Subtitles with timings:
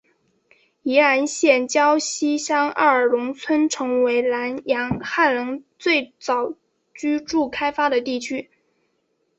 [0.81, 6.55] 宜兰县礁溪乡二龙村成为兰阳汉人最早
[6.95, 8.49] 居住开发的地区。